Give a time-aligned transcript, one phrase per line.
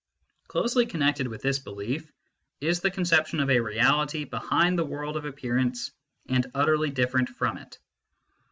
[0.47, 2.11] Closely connected with this belief
[2.59, 5.91] is the conception of a Reality behind the world of appearance
[6.27, 7.77] and utterly different from it.